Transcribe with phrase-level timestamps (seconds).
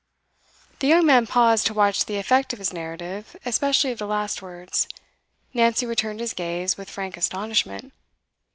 [0.79, 4.41] The young man paused to watch the effect of his narrative, especially of the last
[4.41, 4.87] words.
[5.53, 7.93] Nancy returned his gaze with frank astonishment.